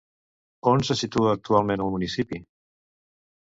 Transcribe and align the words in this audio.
On 0.71 0.85
se 0.87 0.97
situa 1.01 1.35
actualment 1.39 1.85
el 1.85 1.93
municipi? 1.97 2.41